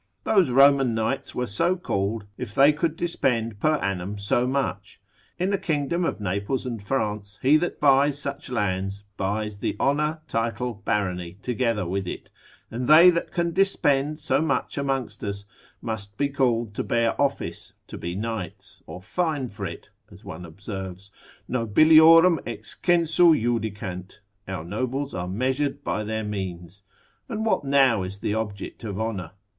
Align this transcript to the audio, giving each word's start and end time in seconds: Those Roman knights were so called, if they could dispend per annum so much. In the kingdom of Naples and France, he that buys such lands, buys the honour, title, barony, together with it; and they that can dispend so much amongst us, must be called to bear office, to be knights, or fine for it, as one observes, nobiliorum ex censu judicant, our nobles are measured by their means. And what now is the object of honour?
Those 0.23 0.49
Roman 0.49 0.95
knights 0.95 1.35
were 1.35 1.45
so 1.45 1.75
called, 1.75 2.25
if 2.35 2.55
they 2.55 2.73
could 2.73 2.95
dispend 2.95 3.59
per 3.59 3.75
annum 3.75 4.17
so 4.17 4.47
much. 4.47 4.99
In 5.37 5.51
the 5.51 5.59
kingdom 5.59 6.05
of 6.05 6.19
Naples 6.19 6.65
and 6.65 6.81
France, 6.81 7.37
he 7.43 7.55
that 7.57 7.79
buys 7.79 8.17
such 8.17 8.49
lands, 8.49 9.03
buys 9.15 9.59
the 9.59 9.75
honour, 9.79 10.21
title, 10.27 10.73
barony, 10.85 11.33
together 11.43 11.85
with 11.85 12.07
it; 12.07 12.31
and 12.71 12.87
they 12.87 13.11
that 13.11 13.29
can 13.29 13.51
dispend 13.53 14.19
so 14.19 14.41
much 14.41 14.75
amongst 14.75 15.23
us, 15.23 15.45
must 15.83 16.17
be 16.17 16.29
called 16.29 16.73
to 16.73 16.83
bear 16.83 17.21
office, 17.21 17.73
to 17.87 17.95
be 17.95 18.15
knights, 18.15 18.81
or 18.87 19.03
fine 19.03 19.49
for 19.49 19.67
it, 19.67 19.91
as 20.09 20.25
one 20.25 20.45
observes, 20.45 21.11
nobiliorum 21.47 22.39
ex 22.47 22.75
censu 22.81 23.39
judicant, 23.39 24.17
our 24.47 24.63
nobles 24.63 25.13
are 25.13 25.27
measured 25.27 25.83
by 25.83 26.03
their 26.03 26.23
means. 26.23 26.81
And 27.29 27.45
what 27.45 27.63
now 27.63 28.01
is 28.01 28.21
the 28.21 28.33
object 28.33 28.83
of 28.83 28.99
honour? 28.99 29.33